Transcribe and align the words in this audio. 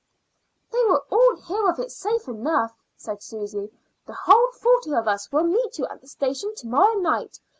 "They 0.71 0.83
will 0.85 1.05
all 1.11 1.35
hear 1.35 1.69
of 1.69 1.77
it 1.77 1.91
safe 1.91 2.27
enough," 2.27 2.75
said 2.97 3.21
Susy. 3.21 3.71
"The 4.07 4.15
whole 4.23 4.47
forty 4.53 4.95
of 4.95 5.07
us 5.07 5.31
will 5.31 5.43
meet 5.43 5.77
you 5.77 5.85
at 5.91 6.01
the 6.01 6.07
station 6.07 6.55
to 6.55 6.65
morrow 6.67 6.95
night. 6.95 7.39